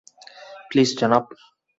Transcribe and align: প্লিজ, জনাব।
প্লিজ, 0.69 0.89
জনাব। 0.99 1.25